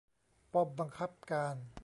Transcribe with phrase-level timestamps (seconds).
[0.51, 1.55] ป้อมบังคับการ